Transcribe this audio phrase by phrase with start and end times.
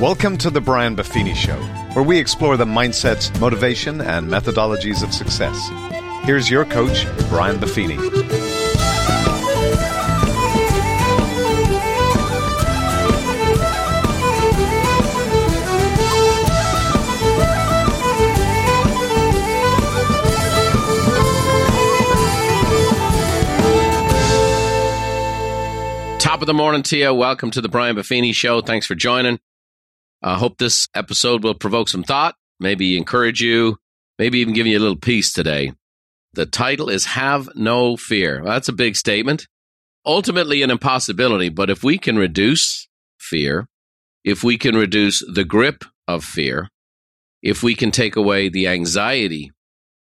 [0.00, 1.56] Welcome to the Brian Buffini Show,
[1.92, 5.70] where we explore the mindsets, motivation, and methodologies of success.
[6.24, 7.96] Here's your coach, Brian Buffini.
[26.20, 27.12] Top of the morning to you.
[27.12, 28.60] Welcome to the Brian Buffini Show.
[28.60, 29.40] Thanks for joining.
[30.22, 33.78] I hope this episode will provoke some thought, maybe encourage you,
[34.18, 35.72] maybe even give you a little peace today.
[36.34, 38.42] The title is Have No Fear.
[38.42, 39.46] Well, that's a big statement.
[40.04, 43.68] Ultimately, an impossibility, but if we can reduce fear,
[44.24, 46.68] if we can reduce the grip of fear,
[47.42, 49.50] if we can take away the anxiety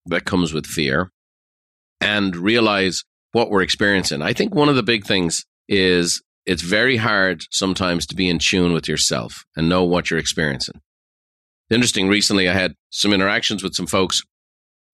[0.06, 1.12] that comes with fear
[2.02, 6.98] and realize what we're experiencing, I think one of the big things is it's very
[6.98, 10.82] hard sometimes to be in tune with yourself and know what you're experiencing.
[11.70, 14.22] Interesting, recently I had some interactions with some folks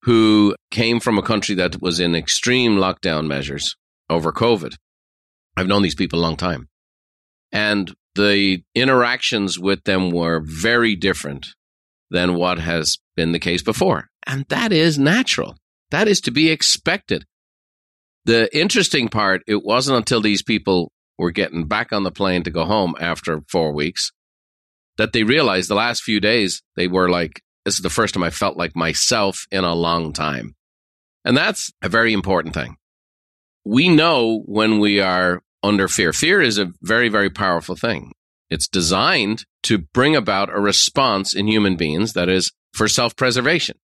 [0.04, 3.76] who came from a country that was in extreme lockdown measures
[4.10, 4.76] over COVID.
[5.58, 6.70] I've known these people a long time.
[7.52, 11.48] And the interactions with them were very different
[12.12, 14.08] than what has been the case before.
[14.26, 15.58] And that is natural.
[15.92, 17.26] That is to be expected.
[18.26, 22.50] The interesting part, it wasn't until these people were getting back on the plane to
[22.50, 24.12] go home after four weeks
[25.00, 28.24] that they realized the last few days they were like, this is the first time
[28.24, 30.56] I felt like myself in a long time.
[31.24, 32.76] And that's a very important thing.
[33.66, 36.12] We know when we are under fear.
[36.12, 38.12] Fear is a very, very powerful thing.
[38.50, 43.78] It's designed to bring about a response in human beings that is for self preservation.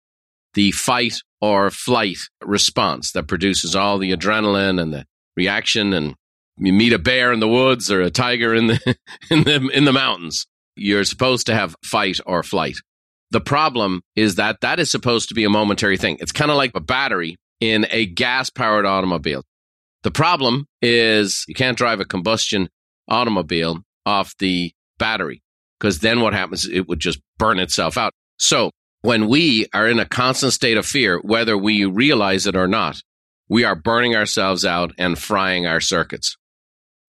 [0.53, 5.05] The fight or flight response that produces all the adrenaline and the
[5.35, 6.15] reaction and
[6.57, 8.97] you meet a bear in the woods or a tiger in the
[9.29, 10.45] in the in the mountains.
[10.75, 12.77] You're supposed to have fight or flight.
[13.31, 16.17] The problem is that that is supposed to be a momentary thing.
[16.19, 19.43] It's kind of like a battery in a gas powered automobile.
[20.03, 22.69] The problem is you can't drive a combustion
[23.07, 25.41] automobile off the battery
[25.79, 26.67] because then what happens?
[26.67, 28.13] It would just burn itself out.
[28.37, 28.71] So
[29.01, 33.01] when we are in a constant state of fear, whether we realize it or not,
[33.49, 36.37] we are burning ourselves out and frying our circuits.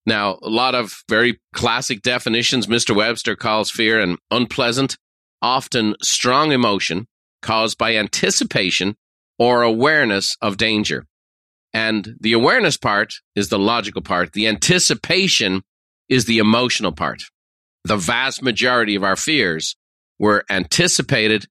[0.05, 2.67] Now, a lot of very classic definitions.
[2.67, 2.95] Mr.
[2.95, 4.97] Webster calls fear an unpleasant,
[5.41, 7.07] often strong emotion
[7.41, 8.95] caused by anticipation
[9.39, 11.05] or awareness of danger.
[11.73, 14.33] And the awareness part is the logical part.
[14.33, 15.63] The anticipation
[16.07, 17.21] is the emotional part.
[17.83, 19.75] The vast majority of our fears
[20.17, 21.45] were anticipated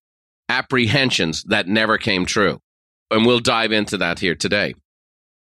[0.48, 2.60] apprehensions that never came true.
[3.10, 4.74] And we'll dive into that here today.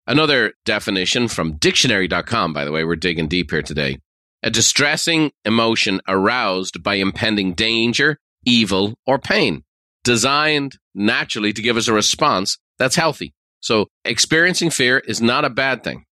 [0.08, 4.00] Another definition from dictionary.com, by the way, we're digging deep here today.
[4.44, 9.64] A distressing emotion aroused by impending danger, evil, or pain,
[10.04, 13.34] designed naturally to give us a response that's healthy.
[13.60, 16.06] So experiencing fear is not a bad thing.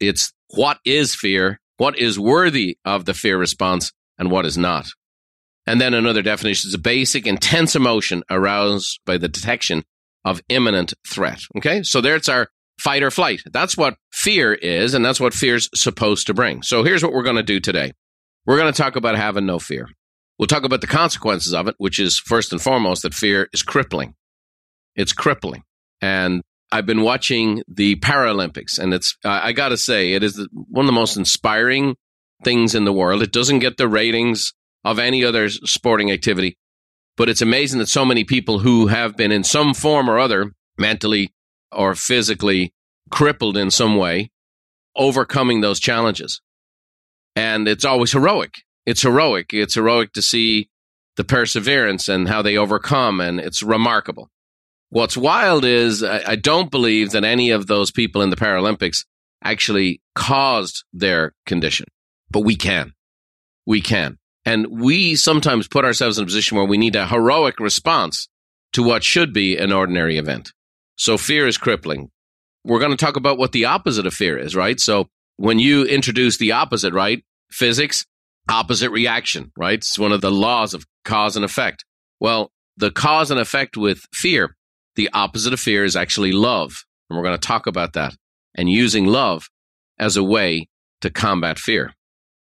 [0.00, 4.86] It's what is fear, what is worthy of the fear response, and what is not.
[5.66, 9.84] And then another definition is a basic, intense emotion aroused by the detection
[10.24, 11.40] of imminent threat.
[11.58, 13.42] Okay, so there's our fight or flight.
[13.52, 16.62] That's what fear is, and that's what fear's supposed to bring.
[16.62, 17.92] So here's what we're going to do today.
[18.46, 19.88] We're going to talk about having no fear.
[20.38, 23.62] We'll talk about the consequences of it, which is first and foremost that fear is
[23.62, 24.14] crippling.
[24.94, 25.64] It's crippling.
[26.00, 30.84] And I've been watching the Paralympics, and it's, I got to say, it is one
[30.84, 31.96] of the most inspiring
[32.44, 33.22] things in the world.
[33.22, 36.56] It doesn't get the ratings of any other sporting activity,
[37.16, 40.52] but it's amazing that so many people who have been in some form or other
[40.78, 41.32] mentally
[41.72, 42.72] or physically
[43.10, 44.30] crippled in some way,
[44.96, 46.40] overcoming those challenges.
[47.36, 48.62] And it's always heroic.
[48.86, 49.52] It's heroic.
[49.52, 50.68] It's heroic to see
[51.16, 54.30] the perseverance and how they overcome, and it's remarkable.
[54.90, 59.04] What's wild is I, don't believe that any of those people in the Paralympics
[59.44, 61.86] actually caused their condition,
[62.30, 62.94] but we can.
[63.66, 64.16] We can.
[64.46, 68.28] And we sometimes put ourselves in a position where we need a heroic response
[68.72, 70.52] to what should be an ordinary event.
[70.98, 72.10] So fear is crippling.
[72.64, 74.78] We're going to talk about what the opposite of fear is, right?
[74.78, 77.24] So when you introduce the opposite, right?
[77.50, 78.04] Physics,
[78.50, 79.78] opposite reaction, right?
[79.78, 81.84] It's one of the laws of cause and effect.
[82.20, 84.56] Well, the cause and effect with fear,
[84.96, 86.84] the opposite of fear is actually love.
[87.08, 88.14] And we're going to talk about that
[88.56, 89.48] and using love
[89.98, 90.68] as a way
[91.00, 91.94] to combat fear.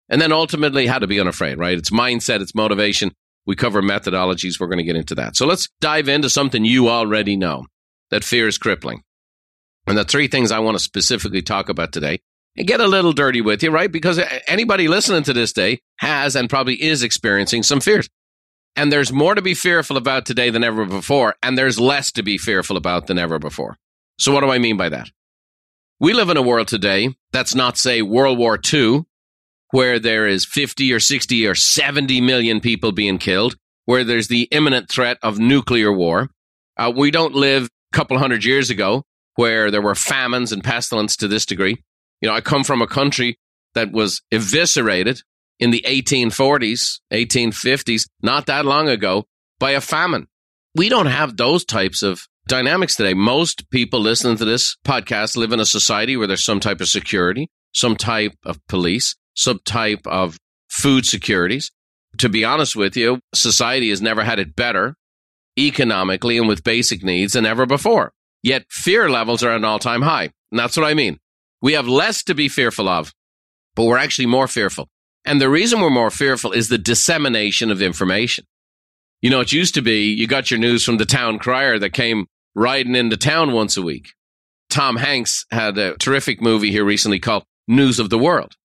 [0.07, 1.77] And then ultimately, how to be unafraid, right?
[1.77, 3.11] It's mindset, it's motivation.
[3.47, 4.59] We cover methodologies.
[4.59, 5.35] We're going to get into that.
[5.35, 7.65] So let's dive into something you already know
[8.11, 9.03] that fear is crippling.
[9.87, 12.19] And the three things I want to specifically talk about today
[12.57, 13.91] and get a little dirty with you, right?
[13.91, 18.09] Because anybody listening to this day has and probably is experiencing some fears.
[18.75, 22.23] And there's more to be fearful about today than ever before, and there's less to
[22.23, 23.77] be fearful about than ever before.
[24.19, 25.11] So, what do I mean by that?
[25.99, 29.05] We live in a world today that's not, say, World War II,
[29.71, 33.55] where there is 50 or 60 or 70 million people being killed,
[33.85, 36.29] where there's the imminent threat of nuclear war.
[36.75, 39.03] Uh, we don't live couple hundred years ago
[39.35, 41.81] where there were famines and pestilence to this degree.
[42.21, 43.37] You know, I come from a country
[43.73, 45.21] that was eviscerated
[45.59, 49.25] in the 1840s, 1850s, not that long ago,
[49.59, 50.27] by a famine.
[50.75, 53.13] We don't have those types of dynamics today.
[53.13, 56.89] Most people listening to this podcast live in a society where there's some type of
[56.89, 60.37] security, some type of police, some type of
[60.69, 61.71] food securities.
[62.19, 64.95] To be honest with you, society has never had it better
[65.57, 68.11] economically and with basic needs than ever before.
[68.43, 70.31] Yet fear levels are at an all time high.
[70.51, 71.19] And that's what I mean.
[71.61, 73.13] We have less to be fearful of,
[73.75, 74.89] but we're actually more fearful.
[75.25, 78.45] And the reason we're more fearful is the dissemination of information.
[79.21, 81.93] You know, it used to be you got your news from the town crier that
[81.93, 84.13] came riding into town once a week.
[84.69, 88.55] Tom Hanks had a terrific movie here recently called News of the World.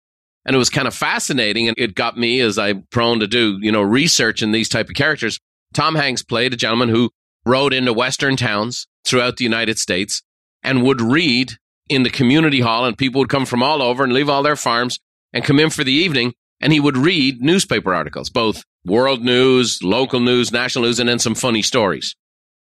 [0.44, 3.58] And it was kind of fascinating and it got me as I'm prone to do,
[3.60, 5.38] you know, research in these type of characters.
[5.72, 7.10] Tom Hanks played a gentleman who
[7.46, 10.22] rode into western towns throughout the United States
[10.62, 11.52] and would read
[11.88, 14.56] in the community hall and people would come from all over and leave all their
[14.56, 14.98] farms
[15.32, 19.82] and come in for the evening and he would read newspaper articles, both world news,
[19.82, 22.14] local news, national news, and then some funny stories.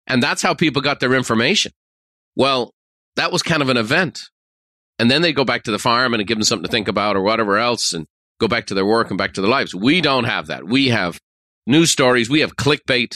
[0.08, 1.72] And that's how people got their information.
[2.36, 2.74] Well,
[3.16, 4.22] that was kind of an event.
[5.00, 7.16] And then they go back to the farm and give them something to think about
[7.16, 8.06] or whatever else and
[8.40, 9.76] go back to their work and back to their lives.
[9.76, 10.66] We don't have that.
[10.66, 11.20] We have
[11.66, 12.30] news stories.
[12.30, 13.16] We have clickbait.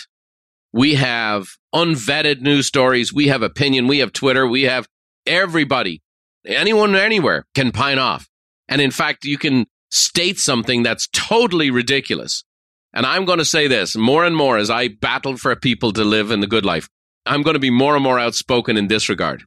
[0.72, 3.14] We have unvetted news stories.
[3.14, 3.88] We have opinion.
[3.88, 4.48] We have Twitter.
[4.48, 4.88] We have
[5.26, 6.02] everybody,
[6.46, 8.28] anyone anywhere can pine off.
[8.68, 12.44] And in fact, you can state something that's totally ridiculous.
[12.94, 16.04] And I'm going to say this more and more as I battle for people to
[16.04, 16.90] live in the good life.
[17.26, 19.44] I'm going to be more and more outspoken in this regard.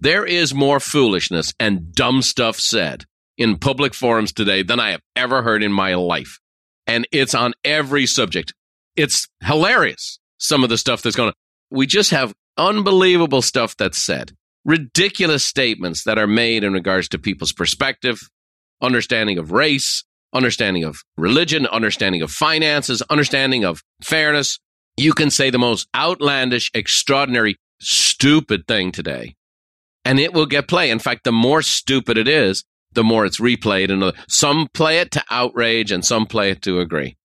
[0.00, 3.04] There is more foolishness and dumb stuff said
[3.36, 6.38] in public forums today than I have ever heard in my life.
[6.86, 8.52] And it's on every subject.
[8.96, 11.34] It's hilarious, some of the stuff that's going on.
[11.70, 14.32] We just have unbelievable stuff that's said,
[14.64, 18.20] ridiculous statements that are made in regards to people's perspective,
[18.82, 24.58] understanding of race, understanding of religion, understanding of finances, understanding of fairness.
[24.96, 29.36] You can say the most outlandish, extraordinary, stupid thing today,
[30.04, 30.90] and it will get play.
[30.90, 33.90] In fact, the more stupid it is, the more it's replayed.
[33.90, 37.16] And some play it to outrage and some play it to agree.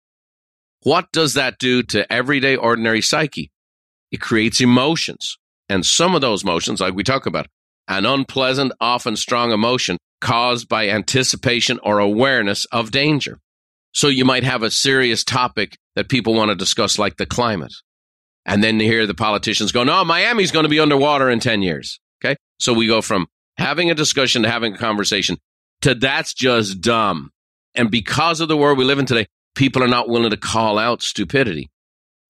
[0.83, 3.51] What does that do to everyday, ordinary psyche?
[4.11, 5.37] It creates emotions.
[5.67, 7.47] And some of those emotions, like we talk about,
[7.87, 13.39] an unpleasant, often strong emotion caused by anticipation or awareness of danger.
[13.93, 17.73] So you might have a serious topic that people want to discuss, like the climate.
[18.45, 21.61] And then you hear the politicians go, no, Miami's going to be underwater in 10
[21.61, 21.99] years.
[22.23, 22.35] Okay.
[22.59, 23.27] So we go from
[23.57, 25.37] having a discussion to having a conversation
[25.81, 27.31] to that's just dumb.
[27.75, 30.77] And because of the world we live in today, people are not willing to call
[30.77, 31.69] out stupidity.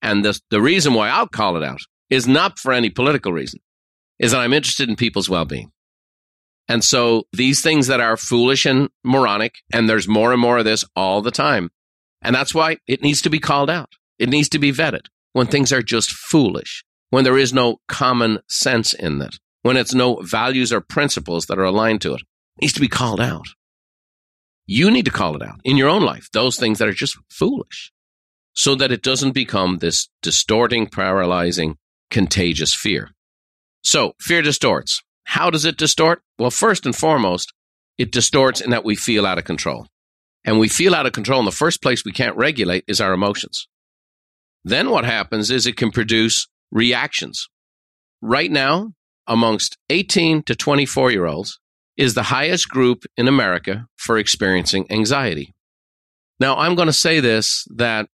[0.01, 3.59] And the, the reason why I'll call it out is not for any political reason,
[4.19, 5.71] is that I'm interested in people's well being.
[6.67, 10.65] And so these things that are foolish and moronic, and there's more and more of
[10.65, 11.69] this all the time.
[12.21, 13.93] And that's why it needs to be called out.
[14.17, 18.39] It needs to be vetted when things are just foolish, when there is no common
[18.47, 22.21] sense in it, when it's no values or principles that are aligned to it.
[22.61, 23.47] Needs to be called out.
[24.65, 27.17] You need to call it out in your own life, those things that are just
[27.29, 27.91] foolish,
[28.53, 31.77] so that it doesn't become this distorting, paralyzing,
[32.09, 33.11] contagious fear.
[33.83, 35.03] So, fear distorts.
[35.25, 36.21] How does it distort?
[36.39, 37.53] Well, first and foremost,
[37.97, 39.87] it distorts in that we feel out of control.
[40.43, 43.13] And we feel out of control in the first place we can't regulate is our
[43.13, 43.67] emotions.
[44.63, 47.47] Then what happens is it can produce reactions.
[48.21, 48.93] Right now,
[49.27, 51.59] amongst 18 to 24 year olds,
[51.97, 55.53] is the highest group in America for experiencing anxiety.
[56.39, 58.09] Now, I'm going to say this that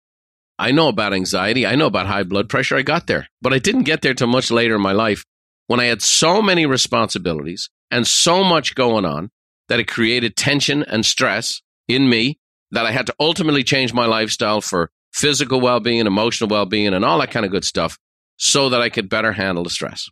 [0.58, 1.66] I know about anxiety.
[1.66, 2.76] I know about high blood pressure.
[2.76, 5.24] I got there, but I didn't get there till much later in my life
[5.68, 9.32] when I had so many responsibilities and so much going on
[9.70, 12.40] that it created tension and stress in me
[12.72, 16.94] that I had to ultimately change my lifestyle for physical well being, emotional well being,
[16.94, 17.98] and all that kind of good stuff
[18.38, 20.10] so that I could better handle the stress.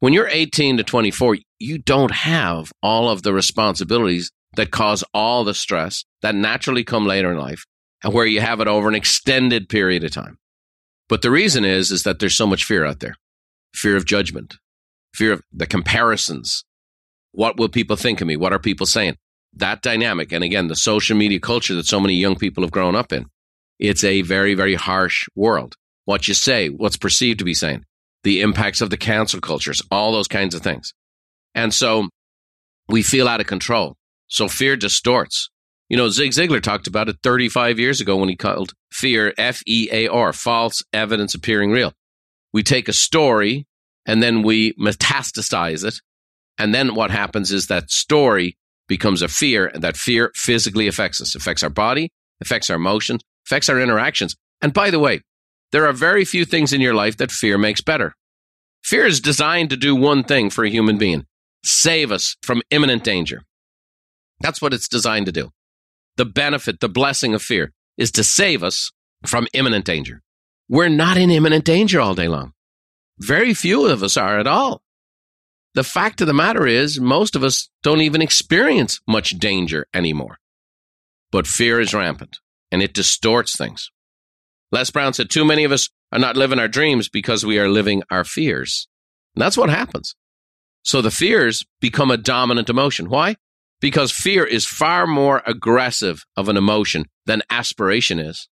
[0.00, 5.44] When you're 18 to 24, you don't have all of the responsibilities that cause all
[5.44, 7.64] the stress that naturally come later in life
[8.02, 10.38] and where you have it over an extended period of time.
[11.08, 13.16] But the reason is, is that there's so much fear out there.
[13.74, 14.56] Fear of judgment,
[15.14, 16.64] fear of the comparisons.
[17.32, 18.36] What will people think of me?
[18.36, 19.16] What are people saying?
[19.56, 22.94] that dynamic, and again, the social media culture that so many young people have grown
[22.94, 23.26] up in,
[23.78, 25.74] it's a very, very harsh world.
[26.04, 27.84] What you say, what's perceived to be saying,
[28.26, 30.92] the impacts of the cancel cultures, all those kinds of things.
[31.54, 32.08] And so
[32.88, 33.94] we feel out of control.
[34.26, 35.48] So fear distorts.
[35.88, 39.62] You know, Zig Ziglar talked about it 35 years ago when he called fear F
[39.64, 41.92] E A R, false evidence appearing real.
[42.52, 43.64] We take a story
[44.04, 46.00] and then we metastasize it.
[46.58, 48.56] And then what happens is that story
[48.88, 53.20] becomes a fear, and that fear physically affects us, affects our body, affects our emotions,
[53.46, 54.34] affects our interactions.
[54.60, 55.20] And by the way,
[55.72, 58.14] there are very few things in your life that fear makes better.
[58.82, 61.26] Fear is designed to do one thing for a human being
[61.64, 63.42] save us from imminent danger.
[64.40, 65.50] That's what it's designed to do.
[66.16, 68.92] The benefit, the blessing of fear is to save us
[69.26, 70.22] from imminent danger.
[70.68, 72.52] We're not in imminent danger all day long.
[73.18, 74.82] Very few of us are at all.
[75.74, 80.38] The fact of the matter is, most of us don't even experience much danger anymore.
[81.30, 82.38] But fear is rampant
[82.70, 83.90] and it distorts things.
[84.72, 87.68] Les Brown said, Too many of us are not living our dreams because we are
[87.68, 88.88] living our fears.
[89.34, 90.14] And that's what happens.
[90.84, 93.08] So the fears become a dominant emotion.
[93.08, 93.36] Why?
[93.80, 98.48] Because fear is far more aggressive of an emotion than aspiration is.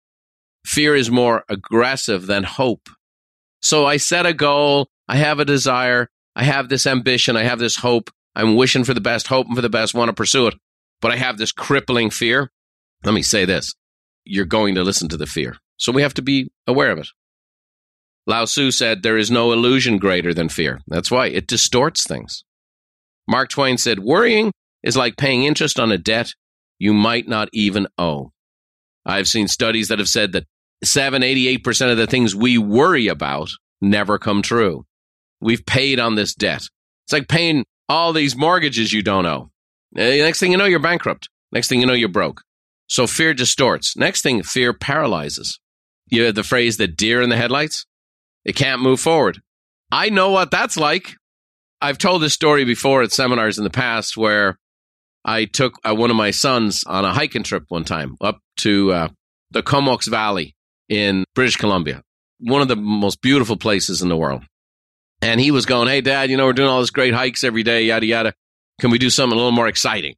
[0.64, 2.88] Fear is more aggressive than hope.
[3.61, 7.59] So I set a goal, I have a desire, I have this ambition, I have
[7.59, 10.54] this hope, I'm wishing for the best, hoping for the best, want to pursue it,
[11.00, 12.50] but I have this crippling fear.
[13.04, 13.75] Let me say this
[14.25, 15.57] you're going to listen to the fear.
[15.83, 17.09] So we have to be aware of it.
[18.25, 20.81] Lao Tzu said, There is no illusion greater than fear.
[20.87, 22.45] That's why it distorts things.
[23.27, 24.53] Mark Twain said, Worrying
[24.85, 26.35] is like paying interest on a debt
[26.79, 28.31] you might not even owe.
[29.05, 30.47] I've seen studies that have said that
[30.85, 34.87] 7, 88% of the things we worry about never come true.
[35.41, 36.62] We've paid on this debt.
[37.07, 39.51] It's like paying all these mortgages you don't owe.
[39.97, 41.29] Eh, next thing you know, you're bankrupt.
[41.51, 42.43] Next thing you know, you're broke.
[42.89, 43.97] So fear distorts.
[43.97, 45.59] Next thing, fear paralyzes.
[46.12, 47.87] You have the phrase the deer in the headlights.
[48.45, 49.40] It can't move forward.
[49.90, 51.14] I know what that's like.
[51.81, 54.59] I've told this story before at seminars in the past where
[55.25, 58.92] I took uh, one of my sons on a hiking trip one time up to
[58.92, 59.09] uh,
[59.52, 60.54] the Comox Valley
[60.90, 62.02] in British Columbia,
[62.40, 64.45] one of the most beautiful places in the world.
[65.23, 67.62] And he was going, Hey, dad, you know, we're doing all these great hikes every
[67.62, 68.35] day, yada, yada.
[68.83, 70.16] Can we do something a little more exciting?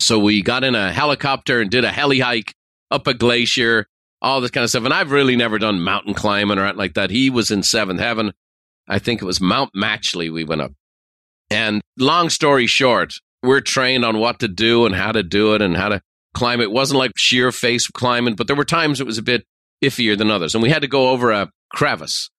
[0.00, 2.54] So we got in a helicopter and did a heli hike
[2.90, 3.86] up a glacier,
[4.22, 4.84] all this kind of stuff.
[4.84, 7.10] And I've really never done mountain climbing or anything like that.
[7.10, 8.32] He was in seventh heaven.
[8.88, 10.72] I think it was Mount Matchley we went up.
[11.50, 15.60] And long story short, we're trained on what to do and how to do it
[15.60, 16.00] and how to
[16.34, 16.60] climb.
[16.60, 19.44] It wasn't like sheer face climbing, but there were times it was a bit
[19.84, 20.54] iffier than others.
[20.54, 22.30] And we had to go over a crevice,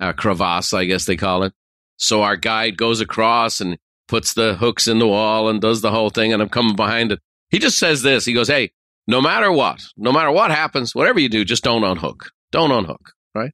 [0.00, 1.52] a crevasse, I guess they call it.
[1.96, 5.90] So our guide goes across and puts the hooks in the wall and does the
[5.90, 6.32] whole thing.
[6.32, 7.20] And I'm coming behind it.
[7.50, 8.24] He just says this.
[8.24, 8.72] He goes, Hey,
[9.06, 12.30] no matter what, no matter what happens, whatever you do, just don't unhook.
[12.50, 13.12] Don't unhook.
[13.34, 13.52] Right?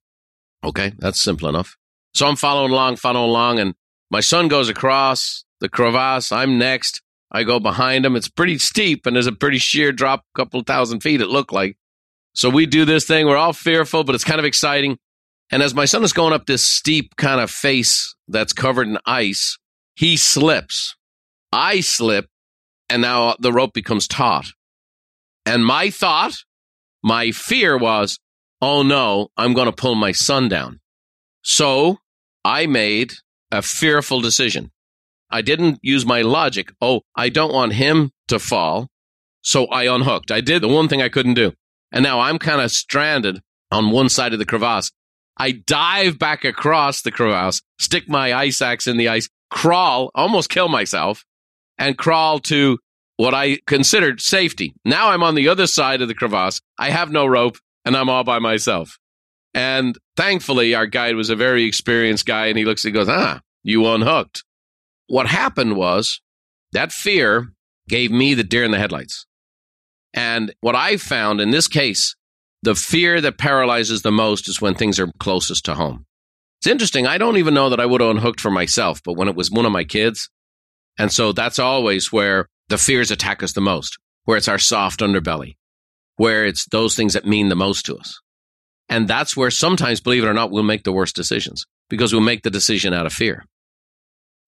[0.65, 0.93] Okay.
[0.99, 1.77] That's simple enough.
[2.15, 3.59] So I'm following along, following along.
[3.59, 3.75] And
[4.11, 6.33] my son goes across the crevasse.
[6.33, 7.03] I'm next.
[7.31, 8.17] I go behind him.
[8.17, 11.53] It's pretty steep and there's a pretty sheer drop, a couple thousand feet, it looked
[11.53, 11.77] like.
[12.35, 13.27] So we do this thing.
[13.27, 14.99] We're all fearful, but it's kind of exciting.
[15.51, 18.99] And as my son is going up this steep kind of face that's covered in
[19.07, 19.59] ice,
[19.95, 20.95] he slips.
[21.51, 22.27] I slip,
[22.91, 24.47] and now the rope becomes taut.
[25.49, 26.45] And my thought,
[27.03, 28.19] my fear was,
[28.61, 30.81] oh no, I'm going to pull my son down.
[31.43, 32.01] So
[32.45, 33.15] I made
[33.51, 34.71] a fearful decision.
[35.31, 36.71] I didn't use my logic.
[36.83, 38.89] Oh, I don't want him to fall.
[39.41, 40.31] So I unhooked.
[40.31, 41.55] I did the one thing I couldn't do.
[41.93, 43.41] And now I'm kind of stranded
[43.71, 44.93] on one side of the crevasse.
[45.39, 50.51] I dive back across the crevasse, stick my ice axe in the ice, crawl, almost
[50.51, 51.25] kill myself,
[51.79, 52.79] and crawl to
[53.19, 54.73] what I considered safety.
[54.85, 56.61] Now I'm on the other side of the crevasse.
[56.79, 58.99] I have no rope and I'm all by myself.
[59.53, 63.41] And thankfully, our guide was a very experienced guy and he looks and goes, Ah,
[63.65, 64.45] you unhooked.
[65.09, 66.21] What happened was
[66.73, 67.53] that fear
[67.89, 69.27] gave me the deer in the headlights.
[70.15, 72.15] And what I found in this case,
[72.63, 76.07] the fear that paralyzes the most is when things are closest to home.
[76.61, 77.07] It's interesting.
[77.07, 79.51] I don't even know that I would have unhooked for myself, but when it was
[79.51, 80.31] one of my kids.
[80.99, 85.01] And so that's always where the fears attack us the most, where it's our soft
[85.01, 85.57] underbelly,
[86.17, 88.21] where it's those things that mean the most to us.
[88.89, 92.23] And that's where sometimes, believe it or not, we'll make the worst decisions because we'll
[92.23, 93.45] make the decision out of fear.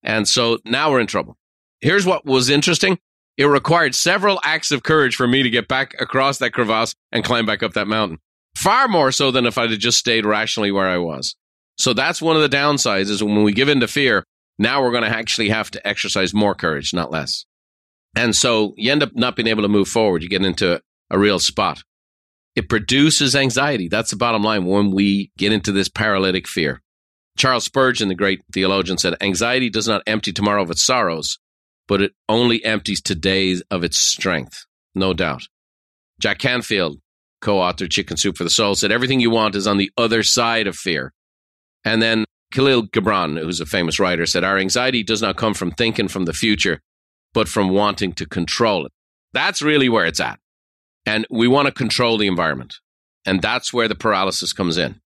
[0.02, 1.36] And so now we're in trouble.
[1.80, 2.98] Here's what was interesting.
[3.36, 7.24] It required several acts of courage for me to get back across that crevasse and
[7.24, 8.18] climb back up that mountain.
[8.54, 11.36] Far more so than if I'd just stayed rationally where I was.
[11.78, 14.24] So that's one of the downsides is when we give in to fear,
[14.58, 17.46] now we're going to actually have to exercise more courage, not less.
[18.16, 20.22] And so you end up not being able to move forward.
[20.22, 21.82] You get into a real spot.
[22.56, 23.88] It produces anxiety.
[23.88, 26.82] That's the bottom line when we get into this paralytic fear.
[27.36, 31.38] Charles Spurgeon, the great theologian, said, Anxiety does not empty tomorrow of its sorrows,
[31.86, 34.66] but it only empties today of its strength.
[34.94, 35.42] No doubt.
[36.20, 37.00] Jack Canfield,
[37.40, 40.22] co author Chicken Soup for the Soul, said, Everything you want is on the other
[40.22, 41.12] side of fear.
[41.84, 45.70] And then Kahlil Gibran, who's a famous writer, said, Our anxiety does not come from
[45.70, 46.80] thinking from the future,
[47.32, 48.92] but from wanting to control it.
[49.32, 50.38] That's really where it's at.
[51.06, 52.76] And we want to control the environment.
[53.24, 55.00] And that's where the paralysis comes in.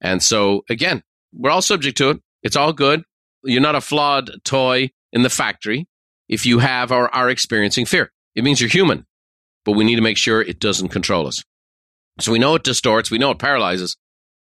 [0.00, 1.02] And so, again,
[1.32, 2.20] we're all subject to it.
[2.42, 3.02] It's all good.
[3.44, 5.86] You're not a flawed toy in the factory
[6.28, 8.12] if you have or are experiencing fear.
[8.34, 9.06] It means you're human,
[9.64, 11.42] but we need to make sure it doesn't control us.
[12.20, 13.96] So we know it distorts, we know it paralyzes.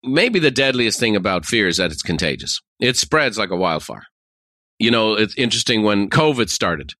[0.03, 2.61] Maybe the deadliest thing about fear is that it's contagious.
[2.79, 4.03] It spreads like a wildfire.
[4.79, 6.93] You know, it's interesting when COVID started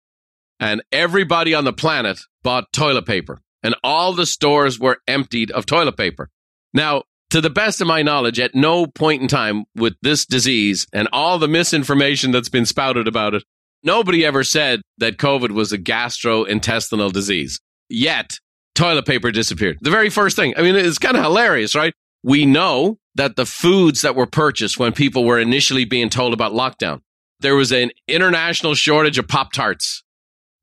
[0.60, 5.66] and everybody on the planet bought toilet paper and all the stores were emptied of
[5.66, 6.30] toilet paper.
[6.74, 10.86] Now, to the best of my knowledge, at no point in time with this disease
[10.94, 13.44] and all the misinformation that's been spouted about it,
[13.82, 17.60] nobody ever said that COVID was a gastrointestinal disease.
[17.90, 18.38] Yet,
[18.76, 19.80] toilet paper disappeared.
[19.82, 20.54] The very first thing.
[20.58, 21.94] I mean, it's kind of hilarious, right?
[22.24, 26.54] We know that the foods that were purchased when people were initially being told about
[26.54, 27.02] lockdown,
[27.40, 30.03] there was an international shortage of Pop Tarts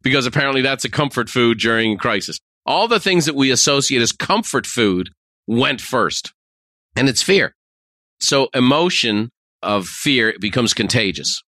[0.02, 2.38] because apparently that's a comfort food during crisis.
[2.66, 5.10] All the things that we associate as comfort food
[5.46, 6.32] went first,
[6.96, 7.54] and it's fear.
[8.20, 9.30] So emotion
[9.62, 11.42] of fear becomes contagious.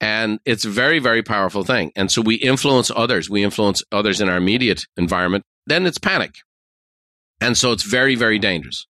[0.00, 1.92] And it's a very, very powerful thing.
[1.94, 3.30] And so we influence others.
[3.30, 5.44] We influence others in our immediate environment.
[5.66, 6.34] Then it's panic.
[7.40, 8.86] And so it's very, very dangerous.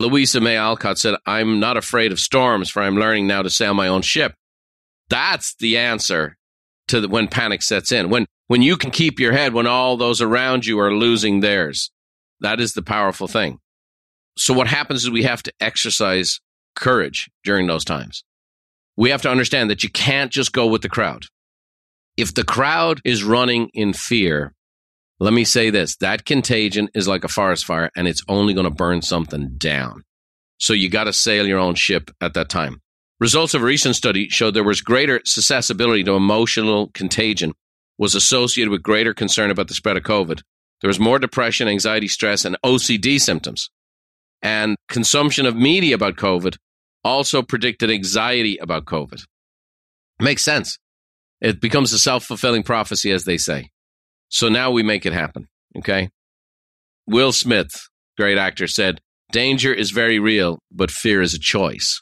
[0.00, 3.74] Louisa May Alcott said, I'm not afraid of storms, for I'm learning now to sail
[3.74, 4.34] my own ship.
[5.08, 6.36] That's the answer
[6.90, 8.10] to the, when panic sets in.
[8.10, 11.90] When when you can keep your head when all those around you are losing theirs.
[12.40, 13.58] That is the powerful thing.
[14.36, 16.40] So what happens is we have to exercise
[16.74, 18.24] courage during those times.
[18.96, 21.24] We have to understand that you can't just go with the crowd.
[22.16, 24.52] If the crowd is running in fear,
[25.20, 28.64] let me say this that contagion is like a forest fire and it's only going
[28.64, 30.02] to burn something down.
[30.58, 32.82] So you got to sail your own ship at that time.
[33.20, 37.52] Results of a recent study showed there was greater susceptibility to emotional contagion
[37.98, 40.40] was associated with greater concern about the spread of COVID.
[40.80, 43.68] There was more depression, anxiety, stress, and OCD symptoms.
[44.40, 46.56] And consumption of media about COVID
[47.04, 49.22] also predicted anxiety about COVID.
[50.18, 50.78] Makes sense.
[51.42, 53.68] It becomes a self fulfilling prophecy, as they say.
[54.30, 55.48] So now we make it happen.
[55.76, 56.08] Okay.
[57.06, 57.70] Will Smith,
[58.16, 62.00] great actor, said, Danger is very real, but fear is a choice.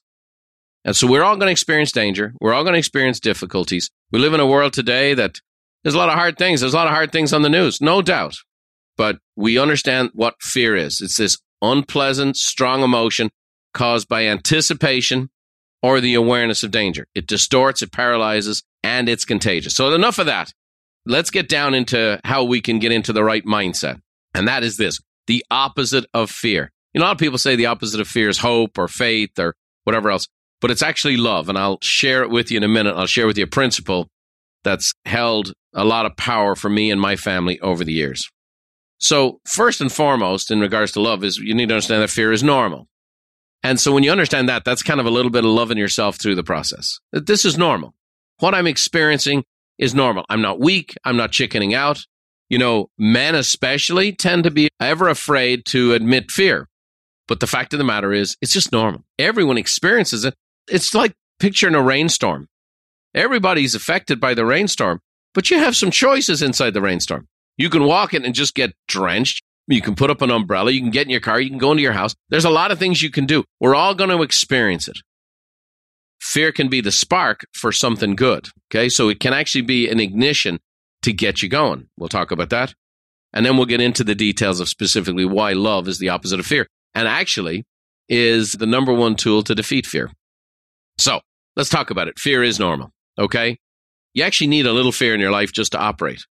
[0.84, 2.34] And so we're all going to experience danger.
[2.40, 3.90] We're all going to experience difficulties.
[4.10, 5.40] We live in a world today that
[5.82, 6.60] there's a lot of hard things.
[6.60, 8.36] There's a lot of hard things on the news, no doubt.
[8.96, 11.00] But we understand what fear is.
[11.00, 13.30] It's this unpleasant, strong emotion
[13.74, 15.30] caused by anticipation
[15.82, 17.06] or the awareness of danger.
[17.14, 19.74] It distorts, it paralyzes, and it's contagious.
[19.74, 20.52] So, enough of that.
[21.06, 24.00] Let's get down into how we can get into the right mindset.
[24.34, 26.70] And that is this the opposite of fear.
[26.92, 29.38] You know, a lot of people say the opposite of fear is hope or faith
[29.38, 30.26] or whatever else,
[30.60, 31.48] but it's actually love.
[31.48, 32.94] And I'll share it with you in a minute.
[32.96, 34.08] I'll share with you a principle
[34.64, 38.28] that's held a lot of power for me and my family over the years.
[38.98, 42.32] So, first and foremost, in regards to love, is you need to understand that fear
[42.32, 42.88] is normal.
[43.62, 46.16] And so, when you understand that, that's kind of a little bit of loving yourself
[46.16, 46.98] through the process.
[47.12, 47.94] That this is normal.
[48.40, 49.44] What I'm experiencing
[49.78, 50.24] is normal.
[50.28, 50.96] I'm not weak.
[51.04, 52.04] I'm not chickening out.
[52.48, 56.68] You know, men especially tend to be ever afraid to admit fear.
[57.28, 59.04] But the fact of the matter is, it's just normal.
[59.18, 60.34] Everyone experiences it.
[60.70, 62.48] It's like picturing a rainstorm.
[63.14, 65.00] Everybody's affected by the rainstorm,
[65.34, 67.26] but you have some choices inside the rainstorm.
[67.56, 69.42] You can walk in and just get drenched.
[69.66, 70.70] You can put up an umbrella.
[70.70, 71.40] You can get in your car.
[71.40, 72.14] You can go into your house.
[72.30, 73.44] There's a lot of things you can do.
[73.60, 74.98] We're all going to experience it.
[76.20, 78.48] Fear can be the spark for something good.
[78.70, 78.88] Okay.
[78.88, 80.58] So it can actually be an ignition
[81.02, 81.88] to get you going.
[81.96, 82.74] We'll talk about that.
[83.32, 86.46] And then we'll get into the details of specifically why love is the opposite of
[86.46, 87.64] fear and actually
[88.08, 90.10] is the number one tool to defeat fear.
[90.98, 91.20] So
[91.56, 92.18] let's talk about it.
[92.18, 92.92] Fear is normal.
[93.18, 93.58] Okay.
[94.14, 96.26] You actually need a little fear in your life just to operate,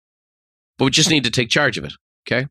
[0.79, 1.93] but we just need to take charge of it.
[2.27, 2.49] Okay.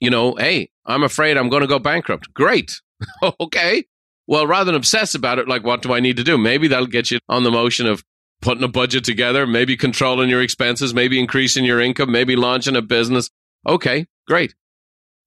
[0.00, 2.32] You know, hey, I'm afraid I'm going to go bankrupt.
[2.34, 2.80] Great.
[3.40, 3.84] okay.
[4.26, 6.36] Well, rather than obsess about it, like, what do I need to do?
[6.36, 8.04] Maybe that'll get you on the motion of
[8.40, 12.82] putting a budget together, maybe controlling your expenses, maybe increasing your income, maybe launching a
[12.82, 13.30] business.
[13.66, 14.54] Okay, great.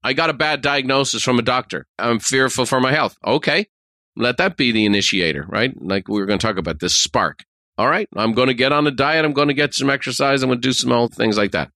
[0.03, 1.87] I got a bad diagnosis from a doctor.
[1.99, 3.17] I'm fearful for my health.
[3.25, 3.67] Okay,
[4.15, 5.73] let that be the initiator, right?
[5.81, 7.43] Like we were going to talk about this spark.
[7.77, 9.25] All right, I'm going to get on a diet.
[9.25, 10.43] I'm going to get some exercise.
[10.43, 11.71] I'm going to do some old things like that.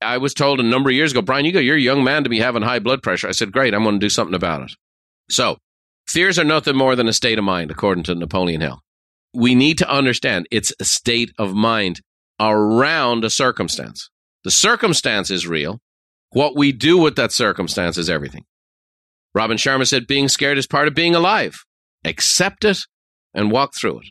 [0.00, 2.24] I was told a number of years ago, Brian, you go, you're a young man
[2.24, 3.28] to be having high blood pressure.
[3.28, 4.72] I said, great, I'm going to do something about it.
[5.28, 5.58] So,
[6.06, 8.80] fears are nothing more than a state of mind, according to Napoleon Hill.
[9.34, 12.00] We need to understand it's a state of mind
[12.40, 14.08] around a circumstance.
[14.44, 15.80] The circumstance is real.
[16.30, 18.44] What we do with that circumstance is everything.
[19.34, 21.64] Robin Sharma said, being scared is part of being alive.
[22.04, 22.78] Accept it
[23.34, 24.06] and walk through it.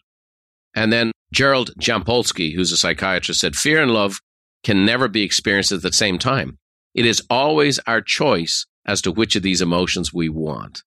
[0.76, 4.20] And then Gerald Jampolsky, who's a psychiatrist, said, fear and love
[4.64, 6.58] can never be experienced at the same time.
[6.94, 10.84] It is always our choice as to which of these emotions we want.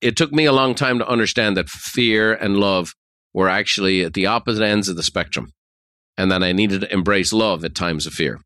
[0.00, 2.94] It took me a long time to understand that fear and love
[3.32, 5.52] were actually at the opposite ends of the spectrum,
[6.16, 8.40] and that I needed to embrace love at times of fear.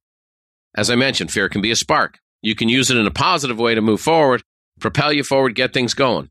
[0.77, 2.19] As I mentioned, fear can be a spark.
[2.43, 4.43] You can use it in a positive way to move forward,
[4.81, 6.31] propel you forward, get things going.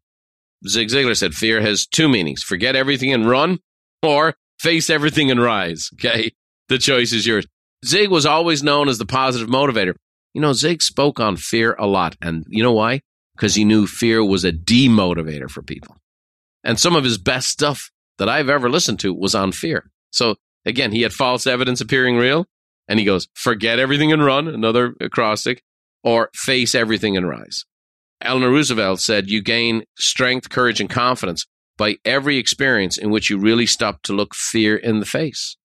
[0.67, 3.60] Zig Ziglar said fear has two meanings forget everything and run,
[4.02, 5.89] or face everything and rise.
[6.00, 6.32] Okay.
[6.70, 7.48] The choice is yours.
[7.86, 9.93] Zig was always known as the positive motivator.
[10.34, 12.17] You know, Zig spoke on fear a lot.
[12.22, 13.02] And you know why?
[13.36, 15.96] Because he knew fear was a demotivator for people.
[16.65, 19.89] And some of his best stuff that I've ever listened to was on fear.
[20.12, 22.46] So again, he had false evidence appearing real.
[22.89, 25.63] And he goes, forget everything and run, another acrostic,
[26.04, 27.65] or face everything and rise.
[28.22, 31.46] Eleanor Roosevelt said, you gain strength, courage, and confidence
[31.78, 35.56] by every experience in which you really stop to look fear in the face.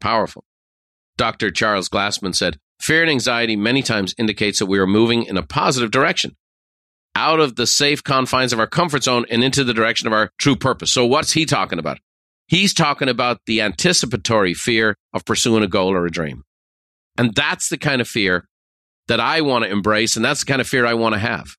[0.00, 0.44] Powerful.
[1.16, 1.50] Dr.
[1.50, 5.42] Charles Glassman said, Fear and anxiety many times indicates that we are moving in a
[5.42, 6.36] positive direction,
[7.14, 10.32] out of the safe confines of our comfort zone and into the direction of our
[10.38, 10.90] true purpose.
[10.90, 11.98] So, what's he talking about?
[12.48, 16.42] He's talking about the anticipatory fear of pursuing a goal or a dream.
[17.16, 18.48] And that's the kind of fear
[19.08, 21.56] that I want to embrace, and that's the kind of fear I want to have.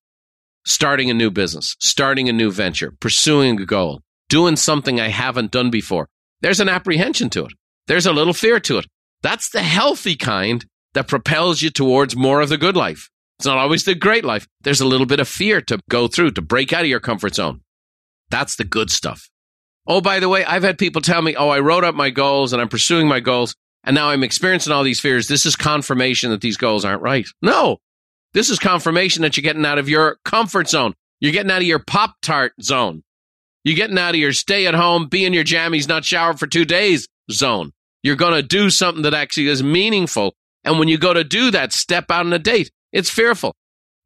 [0.66, 5.50] Starting a new business, starting a new venture, pursuing a goal, doing something I haven't
[5.50, 6.08] done before.
[6.40, 7.52] There's an apprehension to it.
[7.86, 8.86] There's a little fear to it.
[9.22, 13.10] That's the healthy kind that propels you towards more of the good life.
[13.38, 14.46] It's not always the great life.
[14.62, 17.34] There's a little bit of fear to go through, to break out of your comfort
[17.34, 17.60] zone.
[18.30, 19.28] That's the good stuff.
[19.86, 22.52] Oh, by the way, I've had people tell me, oh, I wrote up my goals
[22.52, 25.28] and I'm pursuing my goals, and now I'm experiencing all these fears.
[25.28, 27.26] This is confirmation that these goals aren't right.
[27.42, 27.78] No,
[28.34, 30.94] this is confirmation that you're getting out of your comfort zone.
[31.20, 33.02] You're getting out of your Pop Tart zone.
[33.62, 36.46] You're getting out of your stay at home, be in your jammies, not shower for
[36.46, 37.72] two days zone.
[38.02, 40.34] You're going to do something that actually is meaningful.
[40.64, 42.70] And when you go to do that, step out on a date.
[42.92, 43.54] It's fearful.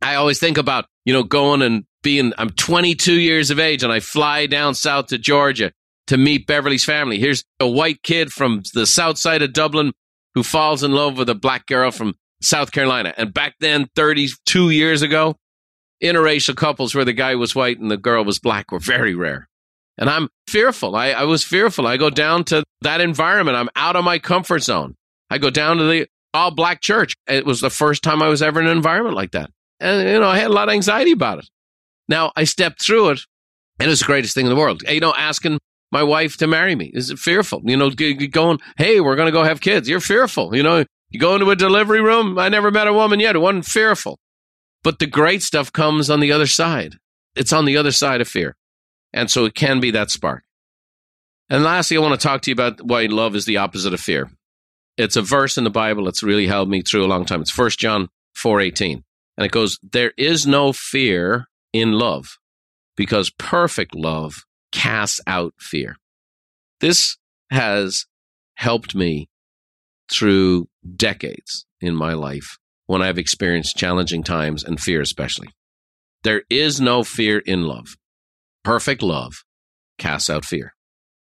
[0.01, 3.93] I always think about, you know, going and being, I'm 22 years of age and
[3.93, 5.73] I fly down south to Georgia
[6.07, 7.19] to meet Beverly's family.
[7.19, 9.93] Here's a white kid from the south side of Dublin
[10.35, 13.13] who falls in love with a black girl from South Carolina.
[13.17, 15.37] And back then, 32 years ago,
[16.03, 19.49] interracial couples where the guy was white and the girl was black were very rare.
[19.97, 20.95] And I'm fearful.
[20.95, 21.87] I, I was fearful.
[21.87, 23.57] I go down to that environment.
[23.57, 24.95] I'm out of my comfort zone.
[25.29, 27.15] I go down to the all black church.
[27.27, 29.51] It was the first time I was ever in an environment like that.
[29.81, 31.49] And, you know, I had a lot of anxiety about it.
[32.09, 33.21] Now I stepped through it
[33.79, 34.83] and it was the greatest thing in the world.
[34.89, 35.59] You know, asking
[35.91, 37.63] my wife to marry me is fearful.
[37.65, 39.89] You know, going, hey, we're going to go have kids.
[39.89, 40.55] You're fearful.
[40.55, 42.39] You know, you go into a delivery room.
[42.39, 44.19] I never met a woman yet who wasn't fearful.
[44.83, 46.97] But the great stuff comes on the other side.
[47.35, 48.57] It's on the other side of fear.
[49.13, 50.45] And so it can be that spark.
[51.49, 54.01] And lastly, I want to talk to you about why love is the opposite of
[54.01, 54.31] fear.
[54.97, 57.41] It's a verse in the Bible that's really held me through a long time.
[57.41, 59.05] It's 1 John 4:18.
[59.37, 62.39] And it goes, "There is no fear in love,
[62.97, 65.97] because perfect love casts out fear."
[66.81, 67.17] This
[67.51, 68.07] has
[68.57, 69.29] helped me
[70.11, 75.49] through decades in my life when I've experienced challenging times and fear especially.
[76.25, 77.97] There is no fear in love.
[78.65, 79.45] Perfect love
[79.99, 80.75] casts out fear.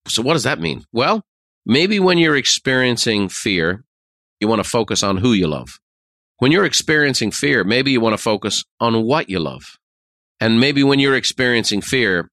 [0.08, 0.84] So, what does that mean?
[0.92, 1.22] Well,
[1.64, 3.84] maybe when you're experiencing fear,
[4.40, 5.78] you want to focus on who you love.
[6.38, 9.62] When you're experiencing fear, maybe you want to focus on what you love.
[10.40, 12.28] And maybe when you're experiencing fear,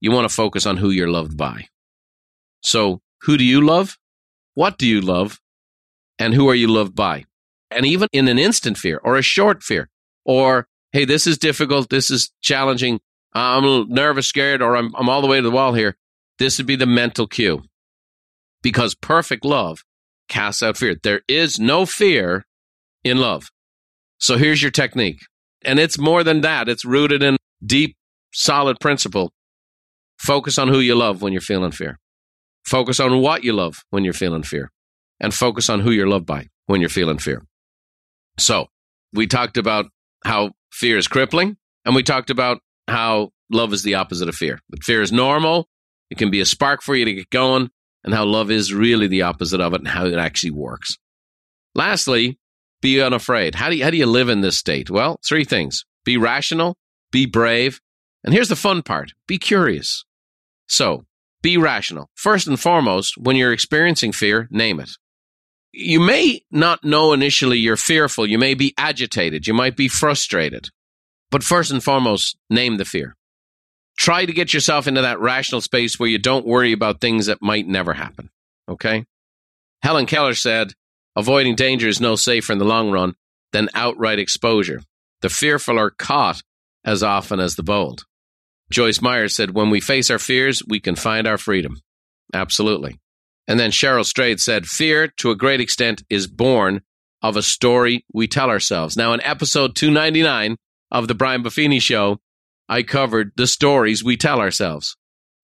[0.00, 1.66] you want to focus on who you're loved by.
[2.62, 3.98] So, who do you love?
[4.54, 5.40] What do you love?
[6.20, 7.24] And who are you loved by?
[7.70, 9.88] And even in an instant fear or a short fear,
[10.24, 13.00] or, hey, this is difficult, this is challenging,
[13.32, 15.96] I'm nervous, scared, or I'm, I'm all the way to the wall here,
[16.38, 17.62] this would be the mental cue.
[18.62, 19.82] Because perfect love
[20.28, 20.94] casts out fear.
[21.02, 22.44] There is no fear
[23.02, 23.50] in love.
[24.18, 25.22] So here's your technique.
[25.64, 27.96] And it's more than that, it's rooted in deep,
[28.32, 29.32] solid principle.
[30.18, 31.98] Focus on who you love when you're feeling fear.
[32.64, 34.70] Focus on what you love when you're feeling fear.
[35.20, 37.42] And focus on who you're loved by when you're feeling fear.
[38.38, 38.68] So
[39.12, 39.86] we talked about
[40.24, 44.60] how fear is crippling, and we talked about how love is the opposite of fear.
[44.70, 45.68] But fear is normal.
[46.10, 47.70] It can be a spark for you to get going.
[48.02, 50.96] and how love is really the opposite of it and how it actually works.
[51.74, 52.38] Lastly,
[52.80, 53.54] be unafraid.
[53.54, 54.88] How do you, how do you live in this state?
[54.90, 55.84] Well, three things.
[56.04, 56.78] Be rational,
[57.12, 57.78] be brave,
[58.24, 59.12] and here's the fun part.
[59.26, 60.04] Be curious.
[60.66, 61.04] So,
[61.42, 62.10] be rational.
[62.14, 64.90] First and foremost, when you're experiencing fear, name it.
[65.72, 68.26] You may not know initially you're fearful.
[68.26, 69.46] You may be agitated.
[69.46, 70.68] You might be frustrated.
[71.30, 73.16] But first and foremost, name the fear.
[73.96, 77.42] Try to get yourself into that rational space where you don't worry about things that
[77.42, 78.30] might never happen.
[78.68, 79.04] Okay?
[79.82, 80.72] Helen Keller said,
[81.14, 83.14] avoiding danger is no safer in the long run
[83.52, 84.82] than outright exposure.
[85.22, 86.42] The fearful are caught
[86.84, 88.04] as often as the bold.
[88.70, 91.80] Joyce Meyer said, when we face our fears, we can find our freedom.
[92.32, 93.00] Absolutely.
[93.50, 96.82] And then Cheryl Strayed said, fear to a great extent is born
[97.20, 98.96] of a story we tell ourselves.
[98.96, 100.56] Now, in episode 299
[100.92, 102.20] of the Brian Buffini show,
[102.68, 104.96] I covered the stories we tell ourselves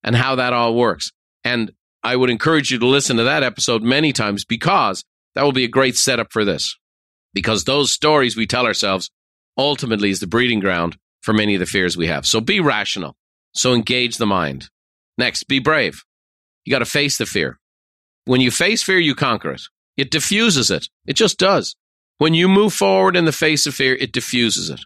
[0.04, 1.10] and how that all works.
[1.42, 1.72] And
[2.04, 5.64] I would encourage you to listen to that episode many times because that will be
[5.64, 6.78] a great setup for this.
[7.34, 9.10] Because those stories we tell ourselves
[9.58, 12.24] ultimately is the breeding ground for many of the fears we have.
[12.24, 13.16] So be rational.
[13.52, 14.68] So engage the mind.
[15.18, 16.04] Next, be brave.
[16.64, 17.58] You got to face the fear.
[18.26, 19.62] When you face fear, you conquer it.
[19.96, 20.88] It diffuses it.
[21.06, 21.74] It just does.
[22.18, 24.80] When you move forward in the face of fear, it diffuses it.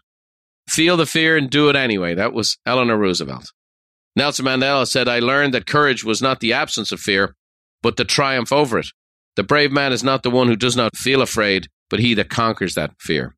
[0.69, 2.13] Feel the fear and do it anyway.
[2.13, 3.51] That was Eleanor Roosevelt.
[4.15, 7.35] Nelson Mandela said, I learned that courage was not the absence of fear,
[7.81, 8.87] but the triumph over it.
[9.35, 12.29] The brave man is not the one who does not feel afraid, but he that
[12.29, 13.35] conquers that fear.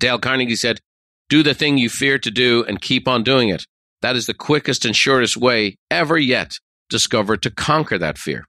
[0.00, 0.80] Dale Carnegie said,
[1.28, 3.66] Do the thing you fear to do and keep on doing it.
[4.00, 8.46] That is the quickest and shortest way ever yet discovered to conquer that fear.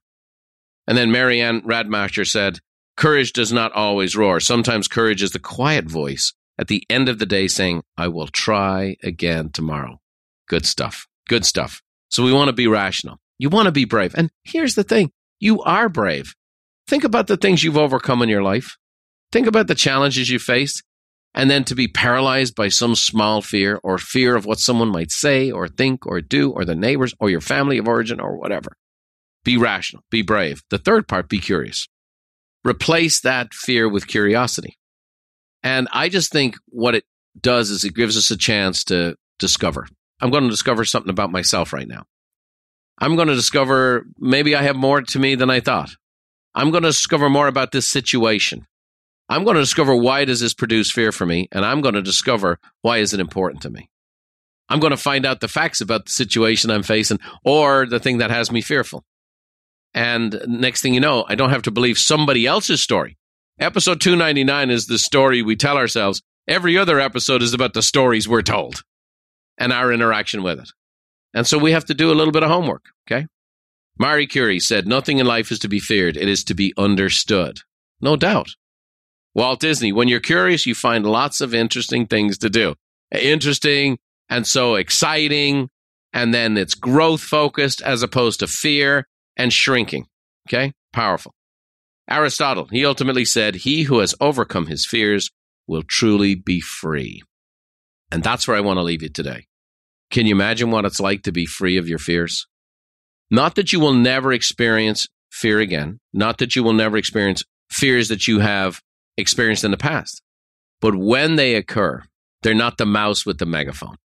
[0.90, 2.58] And then Mary Anne Radmacher said,
[2.96, 4.40] Courage does not always roar.
[4.40, 8.26] Sometimes courage is the quiet voice at the end of the day saying, I will
[8.26, 10.00] try again tomorrow.
[10.48, 11.06] Good stuff.
[11.28, 11.80] Good stuff.
[12.08, 13.18] So we want to be rational.
[13.38, 14.16] You want to be brave.
[14.16, 16.34] And here's the thing you are brave.
[16.88, 18.76] Think about the things you've overcome in your life.
[19.30, 20.82] Think about the challenges you faced.
[21.34, 25.12] And then to be paralyzed by some small fear or fear of what someone might
[25.12, 28.72] say or think or do or the neighbors or your family of origin or whatever.
[29.44, 30.62] Be rational, be brave.
[30.70, 31.88] The third part, be curious.
[32.64, 34.76] Replace that fear with curiosity.
[35.62, 37.04] And I just think what it
[37.40, 39.86] does is it gives us a chance to discover.
[40.20, 42.04] I'm going to discover something about myself right now.
[42.98, 45.90] I'm going to discover maybe I have more to me than I thought.
[46.54, 48.66] I'm going to discover more about this situation.
[49.28, 52.02] I'm going to discover why does this produce fear for me, and I'm going to
[52.02, 53.88] discover why is it important to me.
[54.68, 58.18] I'm going to find out the facts about the situation I'm facing or the thing
[58.18, 59.04] that has me fearful.
[59.94, 63.16] And next thing you know, I don't have to believe somebody else's story.
[63.58, 66.22] Episode 299 is the story we tell ourselves.
[66.48, 68.82] Every other episode is about the stories we're told
[69.58, 70.70] and our interaction with it.
[71.34, 73.26] And so we have to do a little bit of homework, okay?
[73.98, 77.60] Marie Curie said, Nothing in life is to be feared, it is to be understood.
[78.00, 78.56] No doubt.
[79.34, 82.74] Walt Disney, when you're curious, you find lots of interesting things to do.
[83.12, 83.98] Interesting
[84.28, 85.68] and so exciting.
[86.12, 89.06] And then it's growth focused as opposed to fear
[89.40, 90.06] and shrinking.
[90.48, 90.72] Okay?
[90.92, 91.34] Powerful.
[92.08, 95.30] Aristotle, he ultimately said, He who has overcome his fears
[95.66, 97.22] will truly be free.
[98.10, 99.46] And that's where I want to leave you today.
[100.10, 102.46] Can you imagine what it's like to be free of your fears?
[103.30, 108.08] Not that you will never experience fear again, not that you will never experience fears
[108.08, 108.80] that you have
[109.16, 110.20] experienced in the past.
[110.80, 112.02] But when they occur,
[112.42, 113.96] they're not the mouse with the megaphone.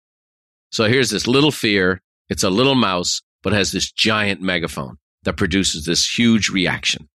[0.71, 2.01] So here's this little fear.
[2.29, 7.07] It's a little mouse, but has this giant megaphone that produces this huge reaction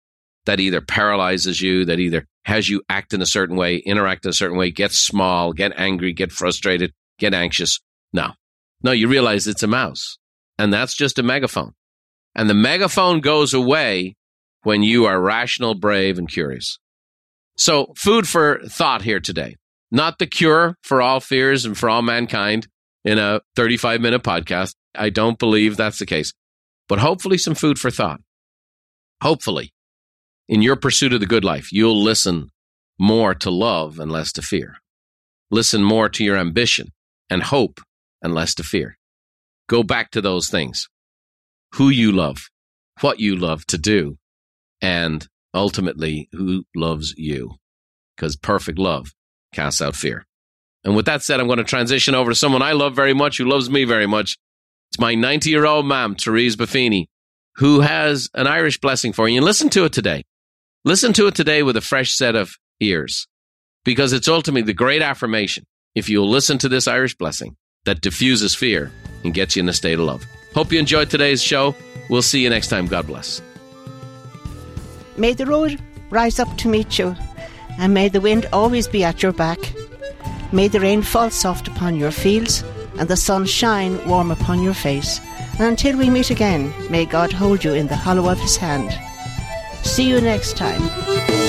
[0.46, 4.30] that either paralyzes you, that either has you act in a certain way, interact in
[4.30, 7.80] a certain way, get small, get angry, get frustrated, get anxious.
[8.14, 8.32] No,
[8.84, 10.18] no, you realize it's a mouse
[10.58, 11.74] and that's just a megaphone.
[12.36, 14.16] And the megaphone goes away
[14.64, 16.80] when you are rational, brave, and curious.
[17.58, 19.56] So, food for thought here today.
[19.92, 22.68] Not the cure for all fears and for all mankind
[23.04, 24.76] in a 35 minute podcast.
[24.96, 26.34] I don't believe that's the case.
[26.90, 28.20] But hopefully, some food for thought.
[29.22, 29.72] Hopefully,
[30.50, 32.50] in your pursuit of the good life, you'll listen
[33.00, 34.78] more to love and less to fear.
[35.52, 36.90] Listen more to your ambition
[37.30, 37.80] and hope
[38.22, 38.98] and less to fear.
[39.68, 40.90] Go back to those things
[41.76, 42.50] who you love,
[43.02, 44.18] what you love to do,
[44.82, 47.52] and ultimately who loves you.
[48.16, 49.14] Because perfect love
[49.54, 50.26] casts out fear.
[50.84, 53.38] And with that said, I'm going to transition over to someone I love very much,
[53.38, 54.38] who loves me very much.
[54.92, 57.08] It's my 90 year old mom, Therese Buffini,
[57.56, 59.38] who has an Irish blessing for you.
[59.38, 60.24] And listen to it today.
[60.84, 63.28] Listen to it today with a fresh set of ears,
[63.84, 68.56] because it's ultimately the great affirmation, if you'll listen to this Irish blessing, that diffuses
[68.56, 68.92] fear
[69.24, 70.24] and gets you in a state of love.
[70.56, 71.76] Hope you enjoyed today's show.
[72.10, 72.88] We'll see you next time.
[72.88, 73.42] God bless.
[75.18, 77.16] May the road rise up to meet you,
[77.78, 79.60] and may the wind always be at your back.
[80.52, 82.64] May the rain fall soft upon your fields,
[83.00, 85.20] and the sun shine warm upon your face.
[85.54, 88.92] And until we meet again, may God hold you in the hollow of his hand.
[89.84, 91.49] See you next time.